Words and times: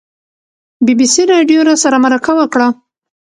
بي 0.85 0.93
بي 0.99 1.07
سي 1.13 1.21
راډیو 1.33 1.59
راسره 1.69 1.97
مرکه 2.05 2.31
وکړه. 2.39 2.67